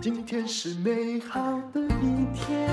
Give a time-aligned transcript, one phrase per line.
[0.00, 1.40] 今天是美好
[1.72, 2.68] 的一天。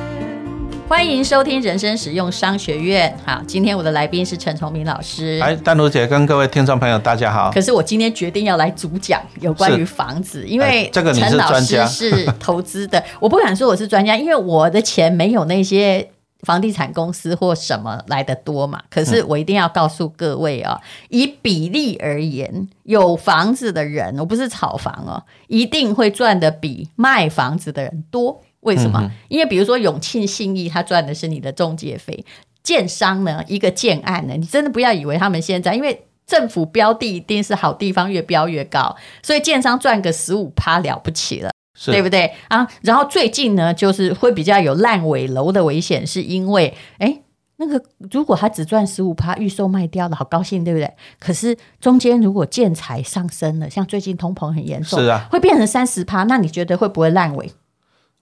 [0.87, 3.15] 欢迎收听人生实用商学院。
[3.25, 5.39] 好，今天我的来宾是陈崇明老师。
[5.43, 7.51] 哎，丹如姐跟各位听众朋友，大家好。
[7.51, 16.07] 可是我今天决定要来主讲有关于房子，因为哎这个陈老师专家是投资的，我不敢说我是专家，因为我的钱没有那些
[16.45, 18.81] 房地产公司或什么来的多嘛。
[18.89, 28.41] 可是我一定要告诉各位啊，以比例而言，有房子的人，我不是炒房哦，一定会赚的比卖房子的人多。
[28.61, 29.11] 为什么？
[29.27, 32.25] 因为比如说永庆信义，他赚的是你的中介费。
[32.63, 41.51] 建商呢，一个建案呢，你真的不要以为他们现在，因为政府标的一定是好地方，越标越高，所以建商赚个十五趴了不起了。
[41.75, 42.67] 是对不对啊？
[42.81, 47.21] 然后最近呢，就是会比较有烂尾楼的危险，是因为哎，
[47.57, 47.79] 那个
[48.11, 50.91] 如果他只赚十五趴，预售卖掉了，好高兴，对不对？
[51.19, 57.51] 可是中间如果建材上升了，像最近通膨很严重，是啊，会变成三十趴，那你觉得会不会烂尾？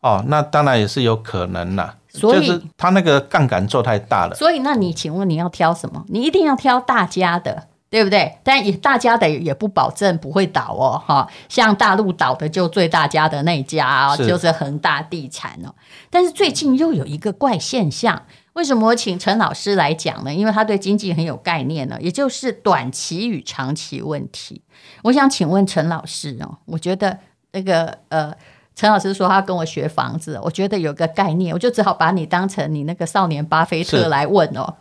[0.02, 1.96] 哦，那当然也是有可能啦。
[2.10, 4.36] 所以就是他那个杠杆做太大了。
[4.36, 6.04] 所以，那你请问你要挑什么？
[6.10, 8.40] 你一定要挑大家的，对不对？
[8.44, 11.30] 但也大家的也不保证不会倒哦，哈。
[11.48, 15.72] 像大陆倒的就最大家的那一家哦，是就是恒大地产哦。
[16.10, 20.34] 但是最近又有一个怪现象，为什么我请陈老师来讲呢？
[20.34, 24.64] 因为他对经济很有概念呢，也就是短期与长期问题。
[25.04, 27.20] 我想请问陈老师哦，我觉得
[27.52, 28.34] 那个呃。
[28.76, 34.78] 陈老师说他跟我学房子，我觉得有个概念，我就只好把你当成你那个少年巴菲特是来问哦。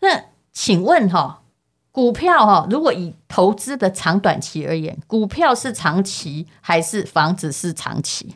[0.00, 1.41] 那请问哈、
[1.92, 8.34] 股票哈、如果以投资的长短期而言，股票是长期还是房子是长期？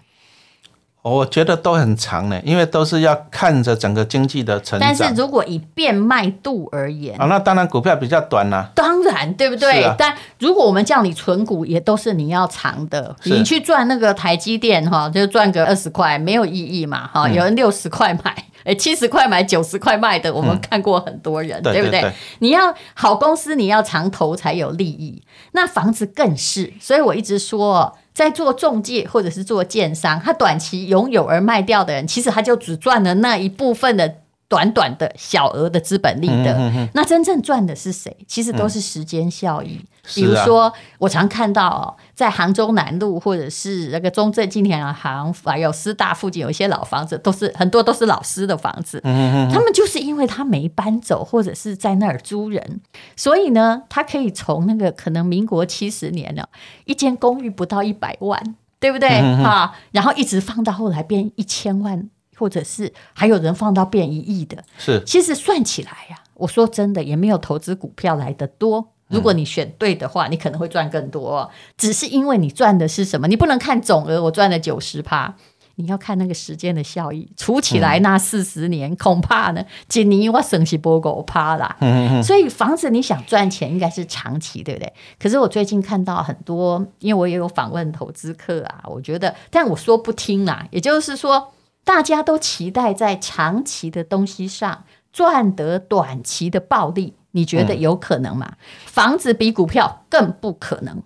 [1.01, 4.81] 我觉得都很长呢，因为都是要看着整个经济的成长。
[4.81, 9.85] 但是如果以变卖度而言，啊，那当然股票比较短啦、当然，对不对？
[9.85, 13.15] 啊但如果我们叫你存股，也都是你要长的。
[13.23, 17.29] 你去赚那个台积电哈，就赚个二十块，没有意义嘛哈。
[17.29, 25.23] 嗯有人六十块买，哎，七十块买，九十块卖的，我们看过很多人，对不对你要好公司，你要长投才有利益。
[25.53, 27.97] 那房子更是，所以我一直说。
[28.17, 34.15] 在做中介或者是做建商，他短期拥有而卖掉的人，其实他就只赚了那一部分的
[34.49, 36.55] 短短的小额的资本利得。
[36.57, 38.17] 嗯那真正赚的是谁？
[38.27, 39.81] 其实都是时间效益。
[40.15, 41.83] 比如说，我常看到哦，
[42.15, 49.01] 在杭州南路或者是那个中正纪念行，还有师大附近有一些老房子，都是很多都是老师的房子。
[49.03, 52.81] 嗯他们就是因为他没搬走，或者是在那儿租人，
[53.17, 56.49] 所以呢，他可以从那个可能民国七十年了，
[56.85, 59.09] 一间公寓不到一百万，对不对？
[59.09, 62.09] 嗯哈、然后一直放到后来变一千万，
[62.39, 64.63] 或者是还有人放到变一亿的。
[64.79, 68.93] 是其实算起来呀、我说真的，也没有投资股票来的多。
[69.09, 71.51] 如果你选对的话，你可能会赚更多、哦。
[71.77, 75.33] 只是因为你赚的是什么，你不能看总额，我赚了九十趴，
[75.77, 77.31] 你要看那个时间的效益。
[77.37, 81.77] 除起来那四十年，恐怕呢，今年我省起波狗趴啦。
[82.21, 84.93] 所以房子你想赚钱，应该是长期，对不对？
[85.21, 91.53] 可是我最近看到很多，因为我也有访问投资客啊，我觉得，但我说不听啦，也就是说，
[91.87, 94.83] 大家都期待在长期的东西上
[95.13, 98.55] 赚得短期的暴利，你觉得有可能吗？
[98.87, 101.01] 房子比股票更不可能。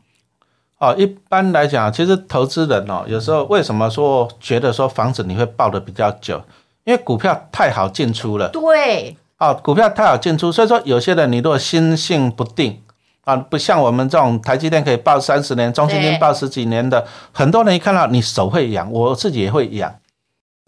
[0.78, 6.42] 哦，一般来讲，其实投资人哦，有时候为什么说觉得说房子你会抱的比较久？
[6.84, 8.48] 因为股票太好进出了。
[8.48, 12.82] 对，哦，股票太好进出，所以说有些人你如果心性不定
[13.24, 19.94] 啊，不像我们这种台积电可以报三十年，中信对金报十几年的，很多人一看到你手会痒，我自己也会痒，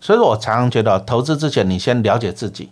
[0.03, 2.69] 所以说我常常觉得投资之前你先了解自己。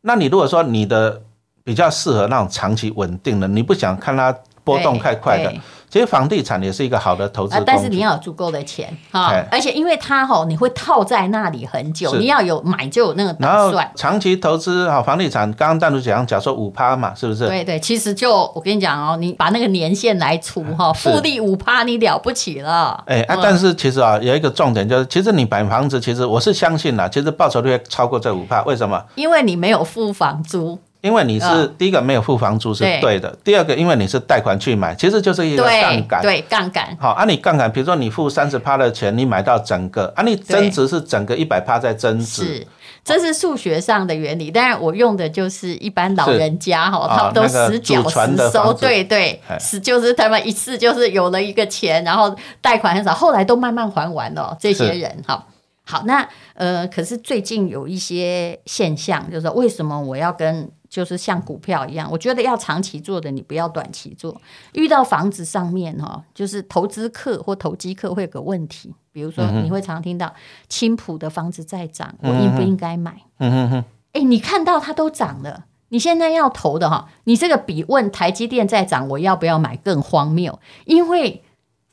[0.00, 1.20] 那你如果说你的
[1.62, 7.60] 比较适合那种长期稳定的，你不想看它波动太快的对，其实房地产也是一个好的投资。
[7.66, 13.92] 但是你要有足够的钱哈对，而且因为它哈，你会套在那里很久，你要有买就有那个然后打算。
[13.96, 17.48] 长期投资好房地产，刚刚单独讲，假如说五趴嘛，是不是？
[17.48, 23.02] 对对，其实就我跟你讲哦，你把那个年限来除哈，是复利五趴，你了不起了。
[23.06, 28.62] 哎啊，嗯但是其实啊，有一个重点就是，其实你买房子，其实我是相信啦，其实报酬率会超过这五趴。
[28.62, 29.02] 为什么？
[29.16, 31.74] 因为你没有付房租，因为你是、嗯。
[31.78, 33.00] 第一个没有付房租是对。
[33.00, 36.22] 对的，第二个因为你是贷款去买，其实就是一个对杠杆。
[36.22, 42.44] 对杠杆，好，啊，你杠杆，比如说你付三十趴的钱，你买到整个，啊，你增值是整个一百趴在增值。
[42.44, 42.66] 是，
[43.02, 54.56] 这是数学上的原理，当然我用的就是一般老人家哈，啊他们都那个实缴实收，对对哎，是就是他们一次就是有了一个钱，然后贷款很少，后来都慢慢还完了。
[54.60, 55.46] 这些人哈，
[55.84, 64.38] 好，那呃，可是最近有一些现象，就是说为什么我要跟就是像股票一样，我觉得要长期做的，你不要短期做。
[64.72, 70.34] 遇到房子上面哈，就是投资客或投机客会有个问题，比如说你会常听到
[70.68, 73.22] 青浦的房子在涨，我应不应该买？
[73.38, 80.58] 嗯哼哼，哎，你看到它都涨了，你现在要投的哈，你这个比问台积电在涨，我要不要买更荒谬？
[80.86, 81.44] 因为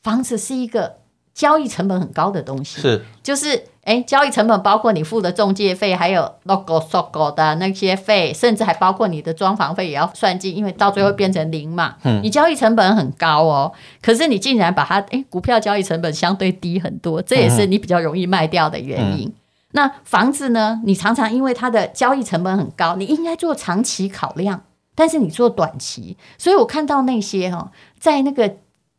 [0.01, 0.97] 房子是一个
[1.38, 3.06] 交易成本很高的东西，是。
[3.22, 11.95] 就是哎，交易成本包括你付的中介费，还有 logo、logo 的那些费，甚至还包括你的装潢费也要算进，因为到最后变成零嘛。
[12.04, 19.31] 嗯，你交易成本很高哦，可是你竟然把它哎，股票交易成本相对低很多，这也是你比较容易卖掉的原因。
[19.74, 20.81] 那房子呢？
[20.86, 24.63] 你常常因为它的交易成本很高，你应该做长期考量，
[24.95, 28.56] 但是你做短期，所以我看到那些哈，在那个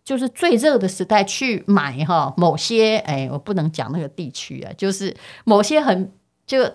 [0.09, 5.15] 就是最热的时代去买哈某些哎，我不能讲那个地区啊，就是
[5.45, 6.11] 某些很
[6.47, 6.67] 就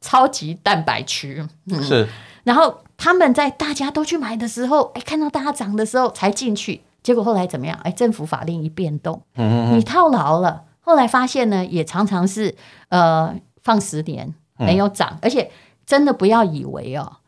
[0.00, 2.08] 超级蛋白区，嗯、是。
[2.44, 7.78] 然后他们在大家都去买的时候，哎，看到大家涨的时候才进去，结果后来怎么样？
[7.84, 10.62] 哎，政府法令一变动，嗯你套牢了。
[10.80, 12.56] 后来发现呢，也常常是
[12.88, 15.50] 呃放十年没有涨，而且
[15.84, 17.18] 真的不要以为哦，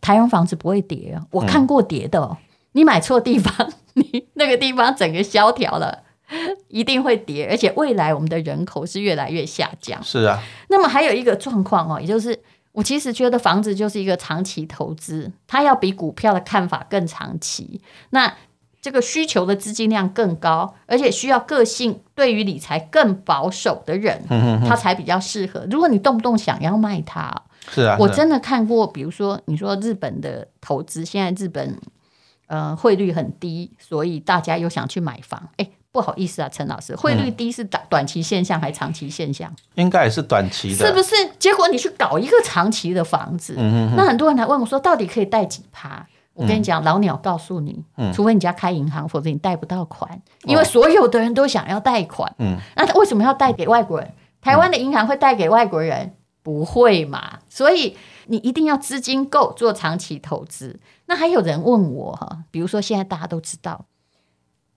[0.00, 2.36] 台湾房子不会跌哦，我看过跌的哦。
[2.72, 6.02] 你买错地方，你那个地方整个萧条了，
[6.68, 10.02] 一定会跌，而且未来我们的人口是越来越下降。
[10.02, 12.38] 是啊，那么还有一个状况哦，也就是
[12.72, 17.80] 我其实觉得房子就是一个长期投资，它要比股票的看法更长期。
[18.10, 18.34] 那
[18.80, 24.20] 这个需求的资金量更高，而且需要个性对于理财更保守的人，
[24.66, 25.64] 他才比较适合。
[25.70, 27.32] 如果你动不动想要卖它，
[27.68, 31.78] 是啊，我真的看过，比如说你说日本的投资，现在日本
[32.46, 35.48] 呃汇率很低，所以大家又想去买房。
[35.56, 39.52] 哎，不好意思啊，陈老师，汇率低是短短期现象还是长期现象？
[39.74, 41.14] 应该也是短期的，是不是？
[41.38, 43.54] 结果你去搞一个长期的房子，
[43.96, 46.06] 那很多人来问我说，到底可以贷几趴？
[46.34, 47.84] 我跟你讲，老鸟告诉你，
[48.14, 50.18] 除非你家开银行，否则你贷不到款。
[50.44, 54.10] 因为所有的人都想要贷款，嗯那他为什么要贷给外国人？
[54.40, 56.14] 台湾的银行会贷给外国人？
[56.42, 57.38] 不会嘛？
[57.48, 57.96] 所以
[58.26, 60.78] 你一定要资金够做长期投资。
[61.06, 63.84] 那还有人问我哈，比如说现在大家都知道，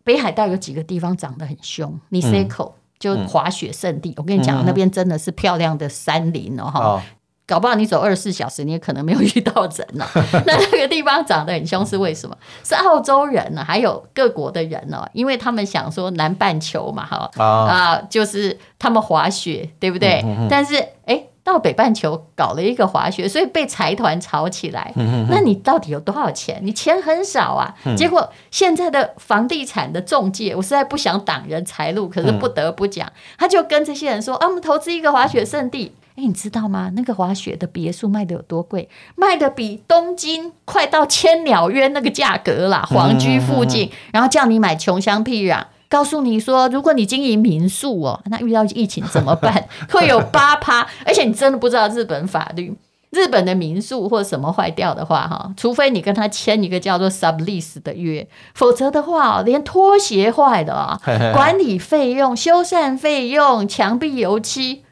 [0.04, 4.14] 北海道有几个地方长得很凶，你 C 口就滑雪圣地。
[4.18, 7.04] 我跟你讲，那边真的是漂亮的山林哦哈。
[7.48, 10.04] 搞不好你走二十四小时，你也可能没有遇到人呢。
[10.48, 12.36] 那那个地方长得很凶，是为什么？
[12.64, 20.26] 是澳洲人呢，还有各国的人啊，因为他们想说南半球嘛，哈啊，就是他们滑雪，对不对？
[20.50, 20.76] 但是
[21.06, 24.92] 哎，到北半球搞了一个滑雪，所以被财团炒起来。
[25.30, 26.60] 那你到底有多少钱？
[26.64, 27.72] 你钱很少啊。
[27.96, 33.08] 结果现在的房地产的中介，我实在不想挡人财路，可是不得不讲，
[33.38, 35.94] 他就跟这些人说：啊，我们投资一个滑雪圣地。
[36.16, 36.92] 哎，你知道吗？
[36.96, 38.90] 那个滑雪的别墅卖的有多贵？
[39.16, 45.62] 卖的比东京快到千鸟渊那个价格啦，皇居附近，然后叫你买穷乡僻壤，
[45.96, 49.66] 告诉你说，如果你经营民宿哦， 那遇到疫情怎么办？
[49.90, 52.76] 会有八趴，而且你真的不知道日本法律，
[53.12, 61.00] 日本的民宿或什么坏掉的话，哈，除非你跟他签一个叫做 sublease 的约，否则的话，连拖鞋坏的啊，
[61.34, 64.84] 管理费用、修缮费用、墙壁油漆。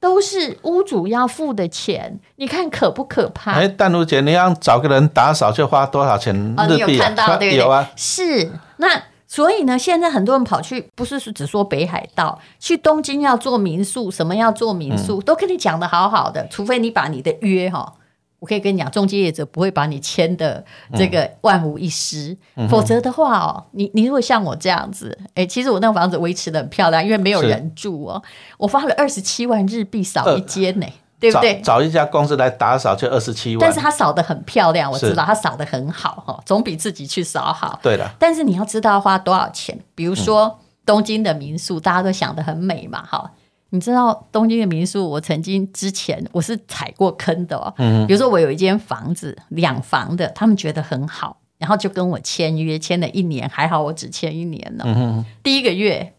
[0.00, 3.54] 都是屋主要付的钱，你看可不可怕？
[3.54, 6.32] 哎，淡如姐，你要找个人打扫，就花多少钱
[6.68, 6.96] 日币？
[6.96, 7.56] 有看到对不对？
[7.56, 7.90] 有啊。
[7.96, 8.88] 是那，
[9.28, 17.94] 所以呢，现在很多人跑去，不是只说北海道，去东京要做民宿，什么要做民宿，都跟你讲的好好的，除非你把你的约哈。
[18.40, 22.36] 我可以跟你讲，中介业者不会把你签的这个万无一失，
[22.70, 28.22] 否则的话哦，你你如果像我这样子，哎，其实我那个房子维持的很漂亮，因为没有人住哦，
[28.56, 30.86] 我花了二十七万日币扫一间呢，
[31.20, 31.60] 对不对？
[31.60, 37.78] 找一家公司来打扫就二十七万，但是他扫的很漂亮，我知道他扫的很好哈，总比自己去扫好。
[37.82, 43.30] 对的，但是你要知道花多少钱，比如说东京的民宿，大家都想的很美嘛，哈。
[43.70, 47.74] 你知道东京的民宿，我曾经之前我是踩过坑的哦。
[47.76, 54.84] 嗯，比如说我有一间房子两房的，他们觉得很好，然后就跟我签约，签了一年，还好我只签一年呢。
[54.86, 56.14] 嗯第一个月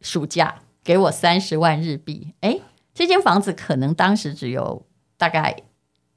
[0.00, 2.56] 暑假给我三十万日币，哎，
[2.94, 4.86] 这间房子可能当时只有
[5.18, 5.54] 大概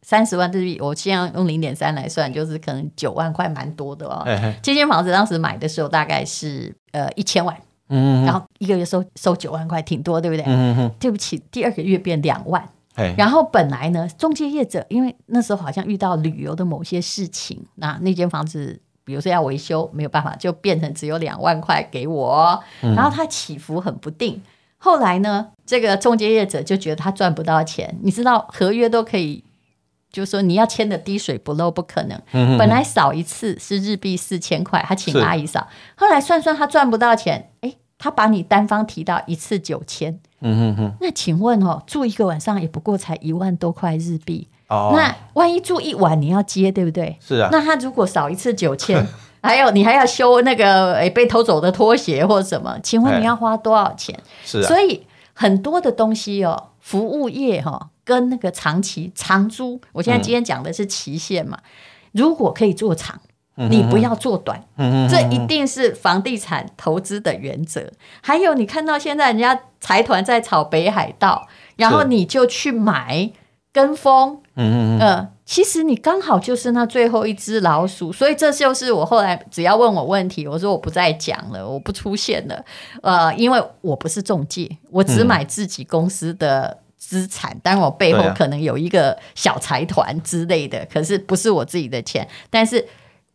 [0.03, 4.23] 三十万日币，我现在用零点三来算，就是可能九万块，蛮多的哦。
[4.61, 7.57] 这间房子当时买的时候大概是呃一千万。
[7.89, 10.43] 嗯，然后一个月收收九万块，挺多，对不对？
[10.45, 12.69] 嗯哼，对不起，第二个月变两万。
[13.15, 22.61] 然后本来呢，中介业者因为那时候好像遇到旅游的某些事情，那那间房子，比如说要维修，没有办法，就变成只有两万块给我。
[22.81, 24.41] 然后它起伏很不定。
[24.77, 29.43] 后来呢，这个中介业者就觉得他赚不到钱，你知道合约都可以
[30.11, 32.19] 就是说你要签的滴水不漏，不可能。
[32.31, 47.17] 嗯本来扫一次是日币四千块，他请阿姨扫，后来算算他赚不到钱，哎，他把你单方提到一次九千，嗯哼哼，那请问哦，住一个晚上也不过才一万多块日币，哦，那万一住一晚你要接，对不对？
[47.19, 49.05] 是啊，那他如果少一次九千，
[49.41, 54.17] 还有你还要修那个诶被偷走的拖鞋或什么，请问哎你要花多少钱？
[54.43, 61.59] 是啊，所以很多的东西哦，服务业哈、哦、跟那个长期长租，我现在今天讲的是期限嘛，
[62.11, 63.19] 如果可以做长。
[63.59, 67.91] 你不要做短，嗯这一定是房地产投资的原则。
[68.21, 73.31] 还有，你看到现在人家财团在炒北海道，然后你就去买
[73.77, 82.65] 跟风，嗯嗯嗯，呃，其实你刚好就是那最后一只老鼠，所以这就是我后来只要问我问题，我说我不再讲了，我不出现了，
[83.03, 92.83] 呃，因为我不是中介，我只买自己公司的资产，当然我背后可能有一个小财团之类的，可是不是我自己的钱，但是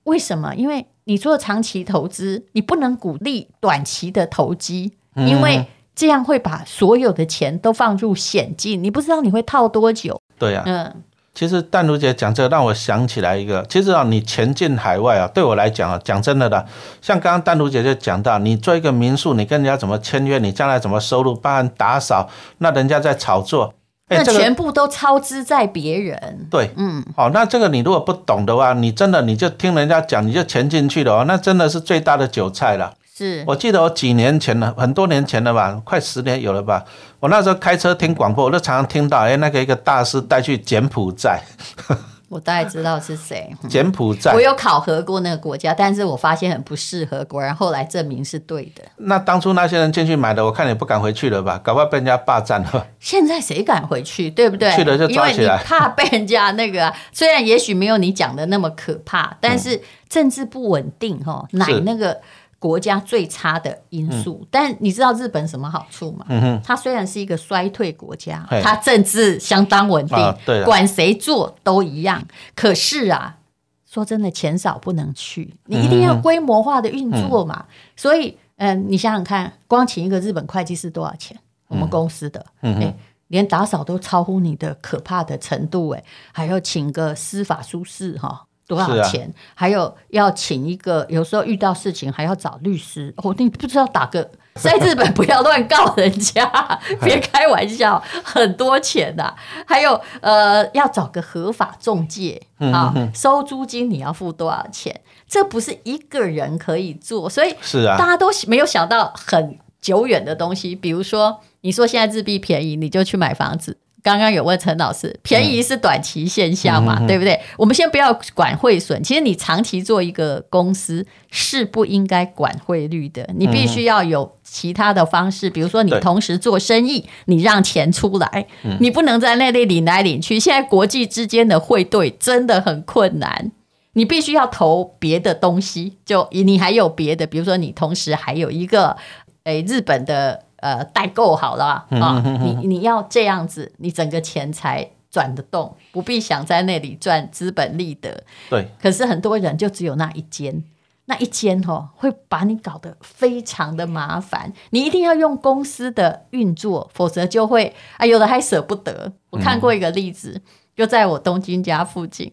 [0.02, 0.52] 为什么？
[0.56, 10.64] 因为你做长期投资，你不能鼓励短期的投机，因为这样会把所有的钱都放入险境，你不知道你会套多久，对啊。
[10.66, 10.92] 嗯。
[11.34, 16.66] 其实淡如姐讲这个让我想起来一个，其实啊，你前进海外啊，对我来讲啊，讲真的的，
[17.00, 23.72] 像刚刚淡如姐就讲到，你做一个民宿，你跟人家怎么签约，你将来怎么收入，包含打扫，那人家在炒作，
[24.08, 26.46] 哎，那全部都超支在别人。
[26.50, 32.92] 对，嗯，好、那这个你如果不懂的话，你真的你就听人家讲，你就潜进去了哦，那真的是最大的韭菜了。
[33.22, 36.84] 是我记得我几年前了，很多年前了吧，快十年有了吧。
[37.20, 41.40] 我那时候开车听广播，我就常常听到，哎，那个一个大师带去柬埔寨，
[42.28, 43.54] 我大概知道是谁。
[43.62, 44.40] 嗯柬埔寨我。
[44.40, 48.82] 有考核过那个国家，但是我发现很不适合，果然后来证明是对的。
[48.96, 52.86] 那当初那些人进去买的，我看也不敢回去了吧，搞不好被人家霸占了。
[52.98, 54.72] 现在谁敢回去，对不对？
[54.72, 62.20] 去了就抓起来怕被人家那个、啊，虽然也许没有你讲的那么可怕，但是政治不稳定哈，乃是那个
[62.62, 64.46] 国家最差的因素。
[64.48, 66.24] 但你知道日本什么好处吗？
[66.28, 72.22] 嗯哼，它虽然是一个衰退国家，它政治相当稳定，啊对管谁做都一样。
[72.54, 73.38] 可是啊，
[73.84, 77.64] 说真的，钱少不能去，你一定要规模化的运作嘛。
[77.96, 81.36] 所以，嗯、你想想看，光请一个日本会计师多少钱？
[81.66, 82.94] 我们公司的，嗯
[83.26, 88.44] 连打扫都超乎你的可怕的程度，哎，还要请个司法书士哈。
[88.66, 89.32] 多少钱？
[89.54, 93.12] 还有要请一个，有时候遇到事情还要找律师。
[93.18, 96.46] 哦，你不知道打个 在日本不要乱告人家，
[97.02, 99.34] 别开玩笑，很多钱呐、
[99.66, 105.00] 还有呃，要找个合法中介嗯啊，收租金你要付多少钱？
[105.26, 113.78] 这不是一个人可以做，所以是啊大家都没有想到很久远的东西，比如说你说现在日币便宜，你就去买房子。
[114.02, 117.40] 刚刚有问陈老师，便宜是短期现象嘛，对不对？
[117.56, 128.46] 我们先不要管汇损，其实你长期做一个公司是不应该管汇率的，你必须要有其他的方式，比如说你同时做生意，你让钱出来，
[128.80, 130.40] 你不能在那里领来领去。
[130.40, 133.52] 现在国际之间的汇兑真的很困难。
[133.94, 138.96] 你必须要投别的东西，就你还有别的，比如说你同时还有一个，
[139.44, 148.24] 诶，日本的呃代购好了啊，你你要这样子，你整个钱才转得动，不必想在那里赚资本利得。
[148.48, 150.64] 对，可是很多人就只有那一间，
[151.06, 154.52] 那一间哦，会把你搞得非常的麻烦。
[154.70, 159.12] 你一定要用公司的运作，否则就会啊，有的还舍不得。
[159.30, 160.40] 我看过一个例子，
[160.74, 162.32] 就在我东京家附近，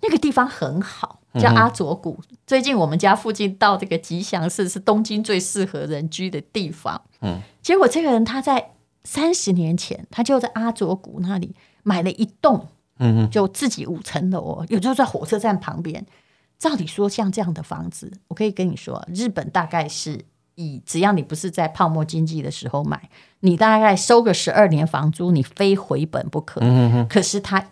[0.00, 2.18] 那个地方很好，叫阿佐谷。
[2.46, 7.00] 最近我们家附近到这个吉祥寺，是东京最适合人居的地方。
[7.20, 8.72] 嗯，结果这个人他在
[9.04, 12.68] 三十年前，他就在阿佐谷那里买了一栋。
[12.98, 16.06] 嗯嗯，就自己五层楼哦，有就在火车站旁边。
[16.60, 20.24] 照理说，像这样的房子，我可以跟你说，日本大概是
[20.54, 23.10] 以只要你不是在泡沫经济的时候买，
[23.40, 26.60] 你大概收个十二年房租，你非回本不可。
[27.10, 27.66] 可是他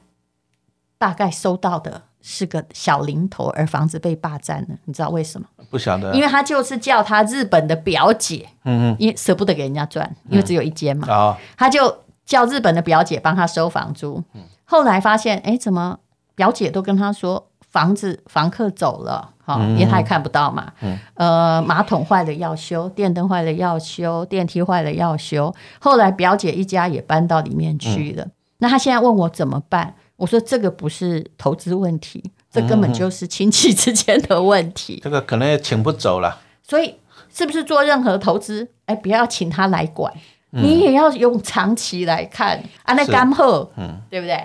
[0.98, 5.46] 大概收到的是个小零头，而房子被霸占了，你知道为什么？
[5.70, 14.22] 不晓得，因为他就是叫他日本的表姐，嗯嗯因为舍不得给人家赚，因为只有一间嘛嗯，，哦，他就叫日本的表姐帮他收房租。
[14.64, 15.98] 后来发现，哎，怎么
[16.34, 20.72] 表姐都跟他说房子房客走了，哈、因为他也看不到嘛。
[21.14, 25.52] 呃，马桶坏了要修，电灯坏了要修，电梯坏了要修。
[25.80, 28.26] 后来表姐一家也搬到里面去了。
[28.58, 29.94] 那他现在问我怎么办？
[30.22, 35.00] 我说这个不是投资问题，这根本就是亲戚之间的问题。
[35.02, 36.38] 这个可能也请不走了。
[36.62, 36.94] 所以
[37.34, 40.14] 是不是做任何投资，哎，不要请他来管，
[40.50, 44.40] 你也要用长期来看啊，那干后，嗯，对不对？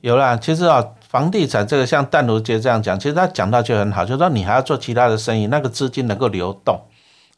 [0.00, 6.80] 有啦，其实啊、房地产这个像淡如姐这样讲，其实他讲到就很好，就是说你还要做其他的生意，那个资金能够流动。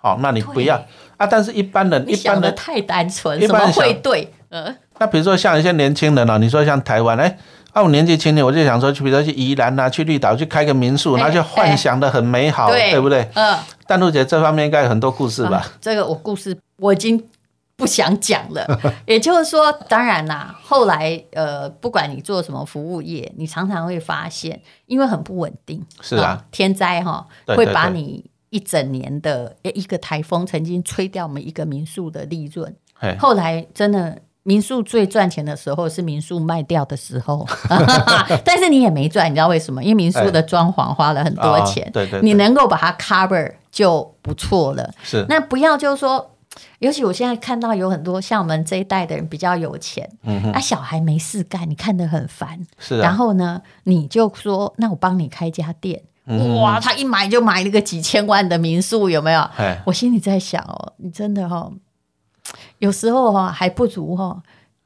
[0.01, 0.81] 好、那你不要
[1.17, 1.27] 啊。
[1.27, 4.33] 但是一般人，一般人，太单纯，什么一般人会对？
[4.49, 7.39] 呃，那比如说像一些年轻人哦，你说像台湾，哎，
[7.73, 13.29] 啊，我年纪轻轻，我就想说去，比如说去宜兰啊，去绿岛去开个民宿，哎然后就幻想的很美好，对对不对？
[13.35, 15.59] 嗯，但露姐这方面应该有很多故事吧？
[15.59, 17.23] 啊这个我故事我已经
[17.77, 18.67] 不想讲了。
[19.07, 32.75] 也就是说，当然啦，后来呃，不管你做什么服务业，你常常会发现，因为很不稳定，是啊哦天灾哈会把你一整年的诶一个台风曾经吹掉我们一个民宿的利润。
[32.95, 34.19] 嘿，后来真的。
[34.49, 37.47] 民宿最赚钱的时候是民宿卖掉的时候，
[38.43, 39.85] 但是你也没赚，你知道为什么？
[39.85, 44.91] 因为民宿的装潢花了很多哦钱，对对对你能够把它 cover 就不错了。
[45.03, 46.31] 是那不要就是说，
[46.79, 56.01] 尤其我现在看到有很多像我们这一代的人比较有钱，嗯啊，小孩没事干，你看得很烦，是啊，然后呢，你就说，那我帮你开家店。
[56.25, 59.41] 嗯哇，他一买就买了个几千万的民宿，有没有？
[59.59, 61.73] 哎，我心里在想哦，你真的哈、哦，
[62.79, 64.37] 有时候哈、还不如哈、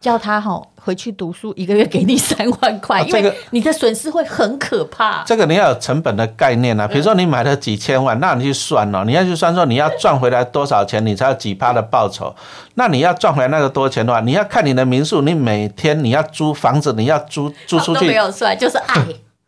[0.01, 5.23] 叫他哈、回去读书，一个月给你三万块，因为你的损失会很可怕。
[5.25, 6.89] 这个你要有成本的概念啊。
[6.89, 12.35] 比如说你买了几千万，那你去算哦，你要去算说你要赚回来多少钱，你才有几趴的报酬。
[12.75, 18.97] 那你要赚回来那个多钱的话，你要看你的民宿，你每天你要租房子，你要租租出去没，有算，就是爱。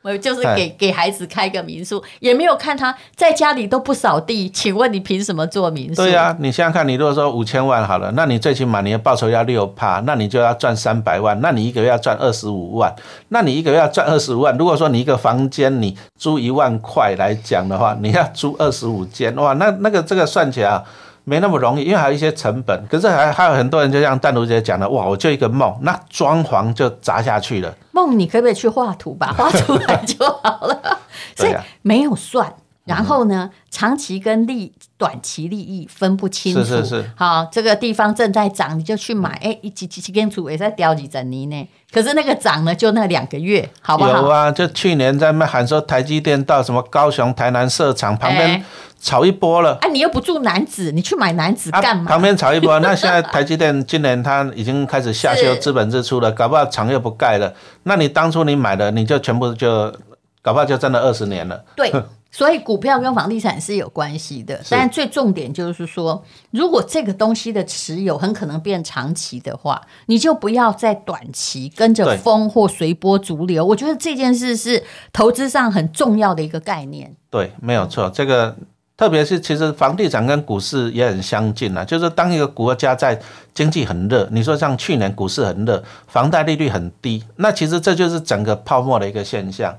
[0.05, 6.03] 我就是给给孩子开个民宿，也没有看他在家里都不扫地，请问你凭什么做民宿？
[6.03, 12.95] 对呀、你想想看，你如果说五千万好了，那你最起码你的报酬要六趴，那你就要赚三百万，那你一个月要赚二十五万，
[13.29, 14.55] 那你一个月要赚二十五万。
[14.59, 20.85] 如果说你一个房间你租一万块来讲的话，你要租二十五间，哇，那那个这个算起来啊。
[21.25, 22.87] 没那么容易，因为还有一些成本。
[22.89, 27.75] 可是还还有很多人就像淡如姐讲的，哇，我就一个梦，那装潢就砸下去了。
[27.93, 29.33] 梦，你可不可以去画图吧？
[29.37, 30.99] 画出来就好了。
[31.37, 32.55] 所以没有算，
[32.85, 36.61] 然后呢，长期跟利短期利益分不清楚。
[36.63, 39.31] 是是是好，这个地方正在涨，你就去买。
[39.43, 41.69] 哎，一几几几根土也在掉几整泥呢？
[41.95, 44.11] 可是那个涨呢，就那两个月，好不好？
[44.11, 48.65] 有啊，就去年在那喊说台积电到什么高雄、台南设厂旁边哎
[49.01, 49.79] 炒一波了。
[49.81, 52.07] 啊，你又不住南子，你去买南子啊干嘛？
[52.11, 57.55] 旁边炒一波，那现在台积电今年它已经开始下修资本支出了， 搞不好厂又不盖了。
[57.85, 59.95] 那你当初你买的，你就全部就
[60.43, 61.63] 搞不好就真的二十年了。
[61.77, 61.93] 对，
[62.37, 66.21] 所以股票跟房地产是有关系的，但最重点就是说，
[66.51, 73.65] 如果这个东西的持有很可能变长期的话，你就不要在短期跟着风或随波逐流。
[73.65, 77.15] 我觉得这件事是投资上很重要的一个概念。
[77.31, 78.11] 对，没有错。
[78.11, 78.57] 这个
[78.97, 83.17] 特别是其实房地产跟股市也很相近啊，就是当一个国家在
[83.55, 89.73] 经济很热，你说像去年股市很热，房贷利率很低，那其实这就是整个泡沫的一个现象。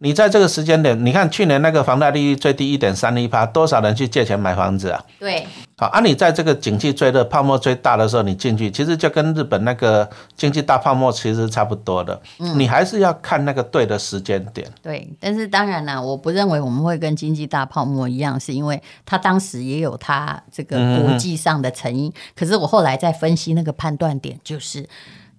[0.00, 5.04] 你在这个时间点，你看去年那个房贷利率最低一点三一趴，多少人去借钱买房子啊？
[5.18, 5.44] 对，
[5.76, 12.20] 好，啊，你在这个景气最热、泡沫最大的时候，你进去，其实就跟日本那个经济大泡沫其实差不多的。
[12.38, 14.70] 嗯你还是要看那个对的时间点。
[14.80, 22.12] 对，但是当然啦，我不认为我们会跟经济大泡沫一样，是因为它当时也有它这个国际上的成因。
[22.36, 24.88] 可是我后来在分析那个判断点，就是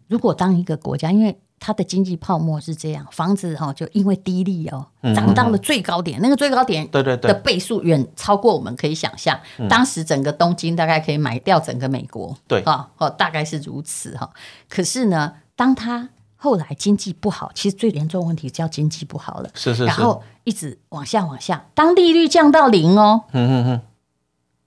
[0.08, 9.38] 如果当一个国家，因为它的经济泡沫是这样，房子哈、就因为低利哦，涨到了最高点，那个最高点对对对的倍数远超过我们可以想象。
[9.68, 14.30] 当时整个东京大概可以买掉整个美国，对哈哦，大概是如此哈。
[14.70, 19.50] 可是呢，当它后来经济不好，其实最严重的问题叫经济不好了。
[19.54, 23.82] 是是是，然后一直往下往下，当利率降到零哦，嗯嗯嗯，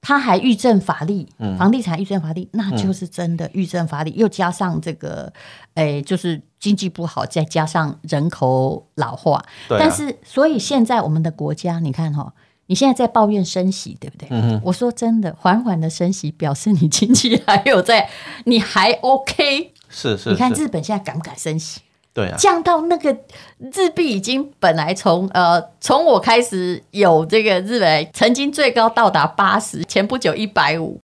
[0.04, 5.32] 它还预证法力，房地产预证法力，那就是真的预证法力，又加上这个，
[5.74, 12.34] 诶，就是经济不好，再加上人口老化，但是所以现在我们的国家，你看哈、
[12.66, 14.26] 你现在在抱怨升息，对不对？
[14.32, 18.10] 嗯我说真的，缓缓的升息表示你经济还有在，
[18.44, 19.72] 你还 OK。
[19.88, 21.80] 是是你看，日本现在敢不敢升息？
[22.14, 23.16] 对啊，降到那个
[23.58, 31.00] 日币已经本来从呃从我开始有这个日本曾经最高到达八十，前不久一百五，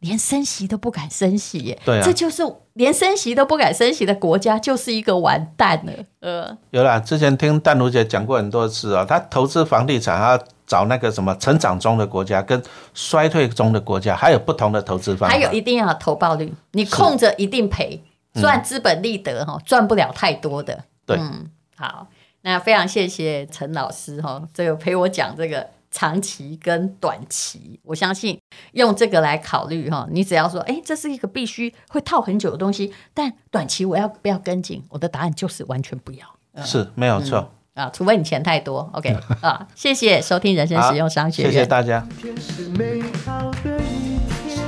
[0.00, 2.02] 连升息都不敢升息耶，对啊。
[2.04, 2.42] 这就是
[2.74, 5.92] 连升息都不敢升息的国家，就是一个完蛋了。
[6.20, 15.34] 呃，有啦，之前听淡如姐讲过很多次哦，她投资房地产，她找那个什么成长中的国家跟衰退中的国家，还有不同的投资方法。
[15.34, 18.02] 还有一定要有投报率，你空着一定赔，
[18.34, 20.84] 赚资本利得哈，赚不了太多的。
[21.06, 22.08] 对嗯，好，
[22.42, 27.78] 那非常谢谢陈老师哈，这个陪我讲这个长期跟短期。
[27.84, 28.40] 我相信
[28.72, 34.82] 用这个来考虑哈，你只要说，哎，这是一个必须会套很久的东西，但短期我要不要跟进？
[34.88, 37.52] 我的答案就是完全不要是没有错。
[37.74, 38.88] 啊，除非你钱太多。
[38.94, 42.06] OK 啊，谢谢收听人生实用商学院，谢谢大家。
[42.22, 44.18] 今天是美好的一
[44.48, 44.62] 天，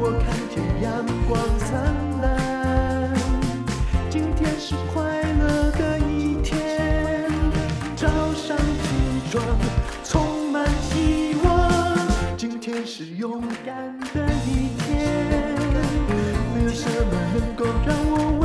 [0.00, 1.97] 我看见阳光灿
[4.68, 7.26] 是快乐的一天。
[7.96, 9.42] 早上起床
[10.04, 11.96] 充满希望
[12.36, 15.56] 今天是勇敢的一天。
[16.54, 18.37] 没有什么能够让我